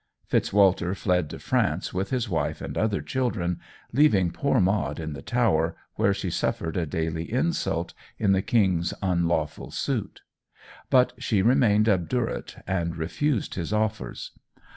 [0.25, 3.59] Fitz Walter fled to France with his wife and other children,
[3.93, 8.95] leaving poor Maud in the Tower, where she suffered a daily insult in the King's
[9.03, 10.21] unlawful suit.
[10.89, 14.31] But she remained obdurate, and refused his offers.